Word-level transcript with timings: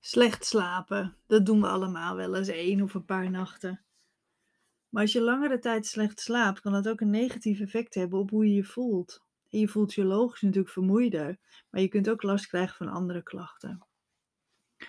Slecht 0.00 0.44
slapen, 0.44 1.16
dat 1.26 1.46
doen 1.46 1.60
we 1.60 1.66
allemaal 1.66 2.16
wel 2.16 2.34
eens 2.34 2.48
één 2.48 2.82
of 2.82 2.94
een 2.94 3.04
paar 3.04 3.30
nachten. 3.30 3.84
Maar 4.88 5.02
als 5.02 5.12
je 5.12 5.20
langere 5.20 5.58
tijd 5.58 5.86
slecht 5.86 6.20
slaapt, 6.20 6.60
kan 6.60 6.72
dat 6.72 6.88
ook 6.88 7.00
een 7.00 7.10
negatief 7.10 7.60
effect 7.60 7.94
hebben 7.94 8.18
op 8.18 8.30
hoe 8.30 8.46
je 8.46 8.54
je 8.54 8.64
voelt. 8.64 9.22
Je 9.48 9.68
voelt 9.68 9.94
je 9.94 10.04
logisch 10.04 10.40
natuurlijk 10.40 10.72
vermoeider, 10.72 11.38
maar 11.70 11.80
je 11.80 11.88
kunt 11.88 12.10
ook 12.10 12.22
last 12.22 12.46
krijgen 12.46 12.76
van 12.76 12.88
andere 12.88 13.22
klachten. 13.22 13.86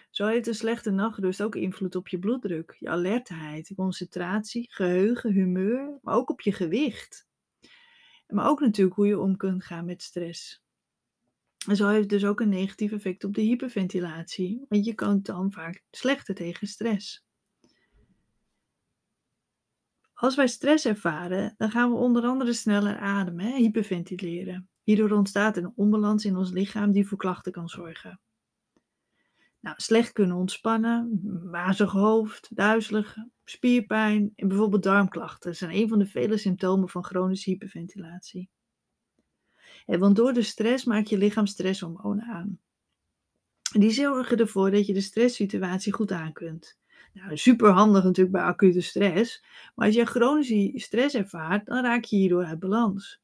Zo 0.10 0.26
heeft 0.26 0.48
een 0.48 0.56
slechte 0.56 0.92
nachtrust 0.92 1.44
ook 1.44 1.56
invloed 1.56 1.96
op 1.96 2.08
je 2.08 2.20
bloeddruk, 2.20 2.76
je 2.80 2.90
alertheid, 2.90 3.68
je 3.68 3.76
concentratie, 3.76 4.72
geheugen, 4.72 5.32
humeur, 5.32 6.00
maar 6.02 6.16
ook 6.16 6.30
op 6.30 6.42
je 6.42 6.52
gewicht. 6.52 7.28
Maar 8.28 8.50
ook 8.50 8.60
natuurlijk 8.60 8.96
hoe 8.96 9.08
je 9.08 9.20
om 9.20 9.38
kunt 9.38 9.64
gaan 9.64 9.86
met 9.86 10.04
stress. 10.04 10.64
En 11.68 11.76
zo 11.76 11.88
heeft 11.88 12.00
het 12.00 12.10
dus 12.10 12.26
ook 12.26 12.40
een 12.40 12.50
negatief 12.50 12.92
effect 12.92 13.24
op 13.24 13.34
de 13.34 13.42
hyperventilatie, 13.42 14.66
want 14.70 14.86
je 14.86 14.94
kan 14.94 15.22
dan 15.22 15.52
vaak 15.52 15.84
slechter 15.92 16.36
tegen 16.36 16.68
stress. 16.68 17.24
Als 20.14 20.36
wij 20.36 20.48
stress 20.48 20.86
ervaren, 20.86 21.54
dan 21.58 21.72
gaan 21.72 21.92
we 21.92 21.98
onder 21.98 22.24
andere 22.24 22.54
sneller 22.54 22.98
ademen, 22.98 23.46
hè, 23.46 23.56
hyperventileren. 23.56 24.70
Hierdoor 24.84 25.12
ontstaat 25.12 25.58
een 25.58 25.72
onbalans 25.76 26.26
in 26.26 26.36
ons 26.36 26.52
lichaam 26.52 26.92
die 26.92 27.08
voor 27.08 27.18
klachten 27.18 27.52
kan 27.52 27.68
zorgen. 27.68 28.20
Nou, 29.60 29.76
slecht 29.80 30.12
kunnen 30.12 30.38
ontspannen, 30.38 31.20
wazig 31.52 31.92
hoofd, 31.92 32.56
duizelig, 32.56 33.16
spierpijn 33.44 34.32
en 34.36 34.48
bijvoorbeeld 34.48 34.84
darmklachten 34.84 35.56
zijn 35.56 35.76
een 35.76 35.90
van 35.90 36.00
de 36.00 36.06
vele 36.06 36.38
symptomen 36.38 36.90
van 36.90 37.04
chronische 37.04 37.50
hyperventilatie. 37.50 38.50
Want 39.86 40.16
door 40.16 40.34
de 40.34 40.42
stress 40.42 40.86
maak 40.86 41.06
je 41.06 41.18
lichaam 41.18 41.46
stresshormonen 41.46 42.26
aan. 42.26 42.60
Die 43.72 43.92
zorgen 43.92 44.38
ervoor 44.38 44.72
dat 44.72 44.86
je 44.86 44.94
de 44.94 45.02
stresssituatie 45.02 45.94
goed 45.94 46.12
aan 46.12 46.34
kunt. 46.34 46.78
Nou, 47.14 47.38
super 47.38 47.70
handig 47.70 48.04
natuurlijk 48.04 48.36
bij 48.36 48.46
acute 48.46 48.82
stress, 48.82 49.44
maar 49.76 49.86
als 49.86 49.96
je 49.96 50.06
chronische 50.06 50.72
stress 50.76 51.16
ervaart, 51.16 51.66
dan 51.66 51.84
raak 51.84 52.04
je 52.04 52.16
hierdoor 52.16 52.46
uit 52.46 52.60
balans. 52.60 53.22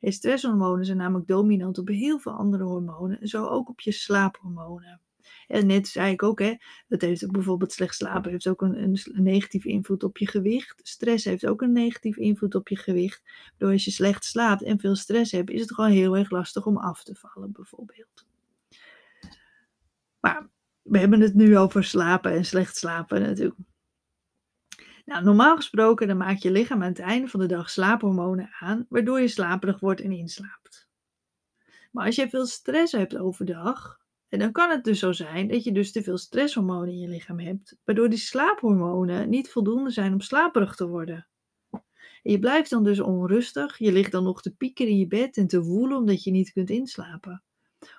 stresshormonen 0.00 0.84
zijn 0.84 0.96
namelijk 0.96 1.28
dominant 1.28 1.78
op 1.78 1.88
heel 1.88 2.18
veel 2.18 2.32
andere 2.32 2.64
hormonen, 2.64 3.20
en 3.20 3.28
zo 3.28 3.46
ook 3.46 3.68
op 3.68 3.80
je 3.80 3.92
slaaphormonen. 3.92 5.00
En 5.52 5.66
net 5.66 5.88
zei 5.88 6.12
ik 6.12 6.22
ook, 6.22 6.38
hè, 6.38 6.54
dat 6.88 7.00
heeft 7.00 7.30
bijvoorbeeld 7.30 7.72
slecht 7.72 7.94
slapen 7.94 8.30
heeft 8.30 8.48
ook 8.48 8.62
een, 8.62 8.82
een, 8.82 9.22
negatieve 9.22 9.68
invloed 9.68 10.04
op 10.04 10.18
je 10.18 10.28
gewicht. 10.28 10.80
Stress 10.82 11.24
heeft 11.24 11.46
ook 11.46 11.62
een 11.62 11.72
negatieve 11.72 12.20
invloed 12.20 12.54
op 12.54 12.68
je 12.68 12.76
gewicht. 12.76 13.22
Door 13.56 13.72
als 13.72 13.84
je 13.84 13.90
slecht 13.90 14.24
slaapt 14.24 14.62
en 14.62 14.78
veel 14.78 14.96
stress 14.96 15.32
hebt, 15.32 15.50
is 15.50 15.60
het 15.60 15.74
gewoon 15.74 15.90
heel 15.90 16.16
erg 16.16 16.30
lastig 16.30 16.66
om 16.66 16.76
af 16.76 17.04
te 17.04 17.14
vallen, 17.14 17.52
bijvoorbeeld. 17.52 18.26
Maar 20.20 20.48
we 20.82 20.98
hebben 20.98 21.20
het 21.20 21.34
nu 21.34 21.58
over 21.58 21.84
slapen 21.84 22.32
en 22.32 22.44
slecht 22.44 22.76
slapen 22.76 23.20
natuurlijk. 23.20 23.58
Nou, 25.04 25.24
normaal 25.24 25.56
gesproken 25.56 26.08
dan 26.08 26.16
maakt 26.16 26.42
je 26.42 26.50
lichaam 26.50 26.82
aan 26.82 26.88
het 26.88 26.98
einde 26.98 27.28
van 27.28 27.40
de 27.40 27.46
dag 27.46 27.70
slaaphormonen 27.70 28.50
aan, 28.58 28.86
waardoor 28.88 29.20
je 29.20 29.28
slaperig 29.28 29.80
wordt 29.80 30.00
en 30.00 30.12
inslaapt. 30.12 30.88
Maar 31.90 32.06
als 32.06 32.16
je 32.16 32.28
veel 32.28 32.46
stress 32.46 32.92
hebt 32.92 33.16
overdag, 33.16 34.01
en 34.32 34.38
dan 34.38 34.52
kan 34.52 34.70
het 34.70 34.84
dus 34.84 34.98
zo 34.98 35.12
zijn 35.12 35.48
dat 35.48 35.64
je 35.64 35.72
dus 35.72 35.92
te 35.92 36.02
veel 36.02 36.18
stresshormonen 36.18 36.88
in 36.88 36.98
je 36.98 37.08
lichaam 37.08 37.38
hebt, 37.38 37.76
waardoor 37.84 38.08
die 38.08 38.18
slaaphormonen 38.18 39.28
niet 39.28 39.50
voldoende 39.50 39.90
zijn 39.90 40.12
om 40.12 40.20
slaperig 40.20 40.74
te 40.74 40.88
worden. 40.88 41.26
En 42.22 42.32
je 42.32 42.38
blijft 42.38 42.70
dan 42.70 42.84
dus 42.84 43.00
onrustig, 43.00 43.78
je 43.78 43.92
ligt 43.92 44.12
dan 44.12 44.24
nog 44.24 44.42
te 44.42 44.54
pieken 44.54 44.86
in 44.86 44.98
je 44.98 45.06
bed 45.06 45.36
en 45.36 45.46
te 45.46 45.62
woelen 45.62 45.96
omdat 45.96 46.24
je 46.24 46.30
niet 46.30 46.52
kunt 46.52 46.70
inslapen. 46.70 47.42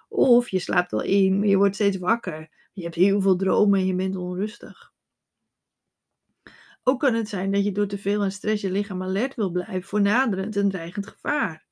Of 0.10 0.50
je 0.50 0.60
slaapt 0.60 0.92
wel 0.92 1.02
in, 1.02 1.40
maar 1.40 1.48
je 1.48 1.58
wordt 1.58 1.76
steeds 1.76 1.98
wakker. 1.98 2.50
Je 2.74 2.84
hebt 2.84 2.96
heel 2.96 3.22
veel 3.22 3.36
dromen 3.36 3.80
en 3.80 3.86
je 3.86 3.96
bent 3.96 4.16
onrustig. 4.16 4.92
Ook 6.84 7.00
kan 7.00 7.14
het 7.14 7.30
zijn 7.30 7.52
dat 7.52 7.64
je 7.64 7.72
door 7.72 7.88
te 7.88 7.98
veel 7.98 8.24
aan 8.24 8.32
stress 8.32 8.62
je 8.62 8.72
lichaam 8.72 9.04
alert 9.04 9.36
wil 9.36 9.52
blijven 9.52 9.84
voor 9.84 10.02
naderend 10.02 10.56
en 10.56 10.70
dreigend 10.70 11.08
gevaar. 11.08 11.66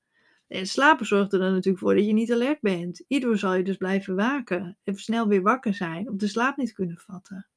En 0.51 0.67
slapen 0.67 1.05
zorgt 1.05 1.33
er 1.33 1.39
dan 1.39 1.51
natuurlijk 1.51 1.83
voor 1.83 1.95
dat 1.95 2.05
je 2.05 2.13
niet 2.13 2.31
alert 2.31 2.61
bent. 2.61 3.03
Hierdoor 3.07 3.37
zal 3.37 3.53
je 3.53 3.63
dus 3.63 3.77
blijven 3.77 4.15
waken 4.15 4.77
en 4.83 4.95
snel 4.95 5.27
weer 5.27 5.41
wakker 5.41 5.73
zijn, 5.73 6.09
of 6.09 6.15
de 6.15 6.27
slaap 6.27 6.57
niet 6.57 6.73
kunnen 6.73 6.97
vatten. 6.97 7.47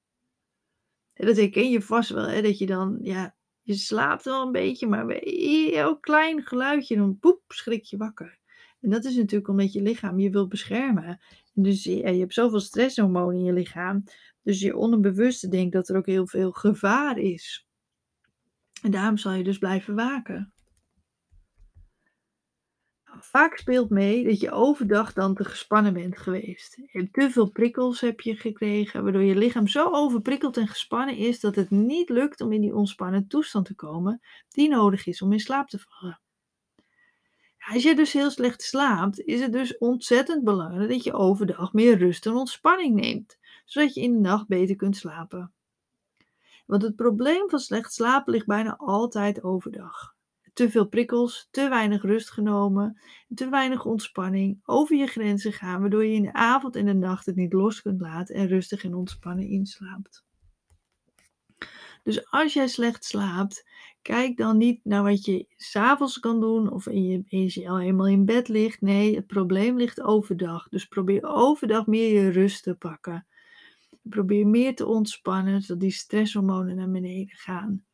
En 1.12 1.26
dat 1.26 1.36
herken 1.36 1.70
je 1.70 1.82
vast 1.82 2.10
wel, 2.10 2.26
hè, 2.26 2.42
dat 2.42 2.58
je 2.58 2.66
dan, 2.66 2.98
ja, 3.02 3.34
je 3.62 3.74
slaapt 3.74 4.24
wel 4.24 4.42
een 4.42 4.52
beetje, 4.52 4.86
maar 4.86 5.06
bij 5.06 5.96
klein 6.00 6.42
geluidje, 6.42 6.96
dan 6.96 7.18
poep, 7.18 7.42
schrik 7.48 7.84
je 7.84 7.96
wakker. 7.96 8.38
En 8.80 8.90
dat 8.90 9.04
is 9.04 9.16
natuurlijk 9.16 9.48
omdat 9.48 9.72
je 9.72 9.82
lichaam 9.82 10.18
je 10.18 10.30
wil 10.30 10.48
beschermen. 10.48 11.20
Dus 11.52 11.84
je 11.84 12.02
hebt 12.02 12.34
zoveel 12.34 12.60
stresshormonen 12.60 13.36
in 13.36 13.44
je 13.44 13.52
lichaam, 13.52 14.04
dus 14.42 14.60
je 14.60 14.76
onderbewuste 14.76 15.48
denkt 15.48 15.72
dat 15.72 15.88
er 15.88 15.96
ook 15.96 16.06
heel 16.06 16.26
veel 16.26 16.52
gevaar 16.52 17.18
is. 17.18 17.66
En 18.82 18.90
daarom 18.90 19.16
zal 19.16 19.32
je 19.32 19.44
dus 19.44 19.58
blijven 19.58 19.94
waken. 19.94 20.53
Vaak 23.30 23.56
speelt 23.56 23.90
mee 23.90 24.24
dat 24.24 24.40
je 24.40 24.50
overdag 24.50 25.12
dan 25.12 25.34
te 25.34 25.44
gespannen 25.44 25.92
bent 25.92 26.18
geweest. 26.18 26.78
En 26.92 27.10
te 27.10 27.30
veel 27.30 27.50
prikkels 27.50 28.00
heb 28.00 28.20
je 28.20 28.36
gekregen, 28.36 29.02
waardoor 29.02 29.22
je 29.22 29.36
lichaam 29.36 29.68
zo 29.68 29.90
overprikkeld 29.92 30.56
en 30.56 30.68
gespannen 30.68 31.16
is 31.16 31.40
dat 31.40 31.54
het 31.54 31.70
niet 31.70 32.08
lukt 32.08 32.40
om 32.40 32.52
in 32.52 32.60
die 32.60 32.74
ontspannen 32.74 33.26
toestand 33.26 33.66
te 33.66 33.74
komen 33.74 34.20
die 34.48 34.68
nodig 34.68 35.06
is 35.06 35.22
om 35.22 35.32
in 35.32 35.40
slaap 35.40 35.68
te 35.68 35.78
vallen. 35.78 36.20
Als 37.58 37.82
je 37.82 37.94
dus 37.94 38.12
heel 38.12 38.30
slecht 38.30 38.62
slaapt, 38.62 39.20
is 39.20 39.40
het 39.40 39.52
dus 39.52 39.78
ontzettend 39.78 40.44
belangrijk 40.44 40.90
dat 40.90 41.04
je 41.04 41.12
overdag 41.12 41.72
meer 41.72 41.98
rust 41.98 42.26
en 42.26 42.34
ontspanning 42.34 42.94
neemt, 42.94 43.38
zodat 43.64 43.94
je 43.94 44.00
in 44.00 44.12
de 44.12 44.20
nacht 44.20 44.46
beter 44.46 44.76
kunt 44.76 44.96
slapen. 44.96 45.52
Want 46.66 46.82
het 46.82 46.96
probleem 46.96 47.50
van 47.50 47.58
slecht 47.58 47.92
slapen 47.92 48.32
ligt 48.32 48.46
bijna 48.46 48.76
altijd 48.76 49.42
overdag 49.42 50.13
te 50.54 50.70
veel 50.70 50.88
prikkels, 50.88 51.48
te 51.50 51.68
weinig 51.68 52.02
rust 52.02 52.30
genomen, 52.30 53.00
te 53.34 53.48
weinig 53.48 53.84
ontspanning, 53.84 54.60
over 54.64 54.96
je 54.96 55.06
grenzen 55.06 55.52
gaan, 55.52 55.80
waardoor 55.80 56.04
je 56.04 56.14
in 56.14 56.22
de 56.22 56.32
avond 56.32 56.76
en 56.76 56.86
de 56.86 56.94
nacht 56.94 57.26
het 57.26 57.36
niet 57.36 57.52
los 57.52 57.82
kunt 57.82 58.00
laten 58.00 58.34
en 58.34 58.46
rustig 58.46 58.84
en 58.84 58.94
ontspannen 58.94 59.48
inslaapt. 59.48 60.24
Dus 62.02 62.30
als 62.30 62.52
jij 62.52 62.68
slecht 62.68 63.04
slaapt, 63.04 63.68
kijk 64.02 64.36
dan 64.36 64.56
niet 64.56 64.80
naar 64.84 65.02
wat 65.02 65.24
je 65.24 65.46
s'avonds 65.56 66.18
kan 66.18 66.40
doen 66.40 66.70
of 66.70 66.86
in 66.86 67.04
je, 67.04 67.42
als 67.44 67.54
je 67.54 67.68
al 67.68 67.78
helemaal 67.78 68.08
in 68.08 68.24
bed 68.24 68.48
ligt. 68.48 68.80
Nee, 68.80 69.16
het 69.16 69.26
probleem 69.26 69.76
ligt 69.76 70.00
overdag. 70.00 70.68
Dus 70.68 70.84
probeer 70.86 71.22
overdag 71.22 71.86
meer 71.86 72.22
je 72.22 72.30
rust 72.30 72.62
te 72.62 72.74
pakken. 72.74 73.26
Probeer 74.02 74.46
meer 74.46 74.74
te 74.74 74.86
ontspannen, 74.86 75.62
zodat 75.62 75.80
die 75.80 75.90
stresshormonen 75.90 76.76
naar 76.76 76.90
beneden 76.90 77.36
gaan. 77.36 77.84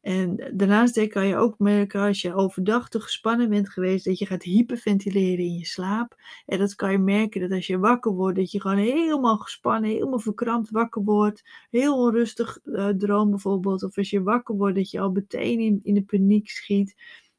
En 0.00 0.50
daarnaast 0.52 1.06
kan 1.08 1.26
je 1.26 1.36
ook 1.36 1.58
merken 1.58 2.00
als 2.00 2.20
je 2.20 2.34
overdag 2.34 2.88
te 2.88 3.00
gespannen 3.00 3.48
bent 3.48 3.68
geweest, 3.68 4.04
dat 4.04 4.18
je 4.18 4.26
gaat 4.26 4.42
hyperventileren 4.42 5.44
in 5.44 5.58
je 5.58 5.66
slaap. 5.66 6.16
En 6.46 6.58
dat 6.58 6.74
kan 6.74 6.92
je 6.92 6.98
merken 6.98 7.40
dat 7.40 7.50
als 7.50 7.66
je 7.66 7.78
wakker 7.78 8.12
wordt, 8.12 8.36
dat 8.36 8.50
je 8.50 8.60
gewoon 8.60 8.76
helemaal 8.76 9.36
gespannen, 9.36 9.90
helemaal 9.90 10.18
verkrampt 10.18 10.70
wakker 10.70 11.02
wordt. 11.02 11.44
Heel 11.70 11.98
onrustig 11.98 12.58
uh, 12.64 12.88
droom 12.88 13.30
bijvoorbeeld. 13.30 13.82
Of 13.82 13.96
als 13.96 14.10
je 14.10 14.22
wakker 14.22 14.56
wordt, 14.56 14.76
dat 14.76 14.90
je 14.90 15.00
al 15.00 15.10
meteen 15.10 15.60
in, 15.60 15.80
in 15.82 15.94
de 15.94 16.04
paniek 16.04 16.48
schiet. 16.48 16.94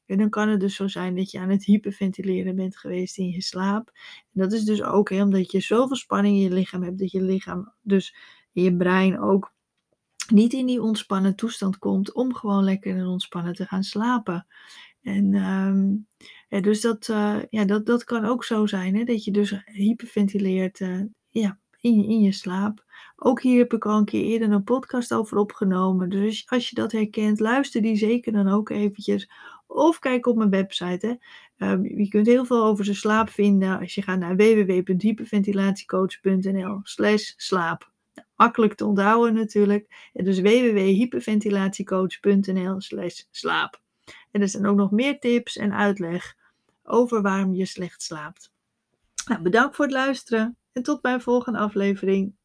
En 0.05 0.17
dan 0.17 0.29
kan 0.29 0.49
het 0.49 0.59
dus 0.59 0.75
zo 0.75 0.87
zijn 0.87 1.15
dat 1.15 1.31
je 1.31 1.39
aan 1.39 1.49
het 1.49 1.65
hyperventileren 1.65 2.55
bent 2.55 2.77
geweest 2.77 3.17
in 3.17 3.29
je 3.29 3.41
slaap. 3.41 3.91
En 4.33 4.41
dat 4.41 4.53
is 4.53 4.63
dus 4.63 4.83
ook 4.83 5.09
omdat 5.09 5.51
je 5.51 5.59
zoveel 5.59 5.95
spanning 5.95 6.35
in 6.35 6.41
je 6.41 6.53
lichaam 6.53 6.83
hebt, 6.83 6.99
dat 6.99 7.11
je 7.11 7.21
lichaam 7.21 7.73
dus 7.81 8.15
in 8.53 8.63
je 8.63 8.75
brein 8.75 9.19
ook 9.19 9.53
niet 10.31 10.53
in 10.53 10.65
die 10.65 10.81
ontspannen 10.81 11.35
toestand 11.35 11.77
komt 11.77 12.13
om 12.13 12.35
gewoon 12.35 12.63
lekker 12.63 12.95
en 12.95 13.05
ontspannen 13.05 13.53
te 13.53 13.65
gaan 13.65 13.83
slapen. 13.83 14.47
En 15.01 15.33
um, 15.33 16.07
dus 16.61 16.81
dat, 16.81 17.07
uh, 17.07 17.37
ja, 17.49 17.65
dat, 17.65 17.85
dat 17.85 18.03
kan 18.03 18.25
ook 18.25 18.43
zo 18.43 18.65
zijn, 18.65 18.95
hè, 18.95 19.03
dat 19.03 19.23
je 19.23 19.31
dus 19.31 19.63
hyperventileert 19.65 20.79
uh, 20.79 21.01
ja, 21.29 21.59
in, 21.79 22.03
in 22.03 22.21
je 22.21 22.31
slaap. 22.31 22.85
Ook 23.15 23.41
hier 23.41 23.57
heb 23.57 23.73
ik 23.73 23.85
al 23.85 23.97
een 23.97 24.05
keer 24.05 24.23
eerder 24.23 24.51
een 24.51 24.63
podcast 24.63 25.13
over 25.13 25.37
opgenomen. 25.37 26.09
Dus 26.09 26.49
als 26.49 26.69
je 26.69 26.75
dat 26.75 26.91
herkent, 26.91 27.39
luister 27.39 27.81
die 27.81 27.95
zeker 27.95 28.31
dan 28.31 28.47
ook 28.47 28.69
eventjes. 28.69 29.29
Of 29.67 29.99
kijk 29.99 30.25
op 30.25 30.35
mijn 30.35 30.49
website. 30.49 31.07
Hè. 31.07 31.13
Um, 31.71 31.97
je 31.97 32.07
kunt 32.07 32.27
heel 32.27 32.45
veel 32.45 32.63
over 32.63 32.85
zijn 32.85 32.97
slaap 32.97 33.29
vinden 33.29 33.79
als 33.79 33.95
je 33.95 34.01
gaat 34.01 34.19
naar 34.19 34.35
www.hyperventilatiecoach.nl 34.35 36.79
slash 36.83 37.33
slaap 37.35 37.91
makkelijk 38.35 38.73
te 38.73 38.85
onthouden 38.85 39.33
natuurlijk. 39.33 40.09
En 40.13 40.25
dus 40.25 40.39
www.hyperventilatiecoach.nl 40.39 42.81
slash 42.81 43.21
slaap. 43.31 43.81
En 44.31 44.41
er 44.41 44.49
zijn 44.49 44.65
ook 44.65 44.77
nog 44.77 44.91
meer 44.91 45.19
tips 45.19 45.57
en 45.57 45.73
uitleg 45.73 46.35
over 46.83 47.21
waarom 47.21 47.53
je 47.53 47.65
slecht 47.65 48.01
slaapt. 48.01 48.51
Nou, 49.25 49.41
bedankt 49.41 49.75
voor 49.75 49.85
het 49.85 49.93
luisteren 49.93 50.57
en 50.71 50.83
tot 50.83 51.01
bij 51.01 51.19
volgende 51.19 51.59
aflevering. 51.59 52.37